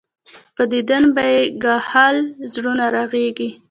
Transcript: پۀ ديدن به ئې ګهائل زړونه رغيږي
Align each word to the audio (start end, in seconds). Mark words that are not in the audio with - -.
پۀ 0.55 0.63
ديدن 0.71 1.03
به 1.15 1.23
ئې 1.33 1.39
ګهائل 1.63 2.17
زړونه 2.53 2.85
رغيږي 2.95 3.49